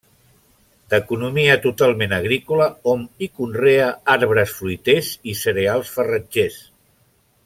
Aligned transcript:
D'economia 0.93 1.57
totalment 1.65 2.15
agrícola, 2.17 2.67
hom 2.93 3.03
hi 3.25 3.29
conrea 3.41 3.93
arbres 4.17 4.55
fruiters 4.63 5.11
i 5.33 5.37
cereals 5.43 5.93
farratgers. 5.99 6.59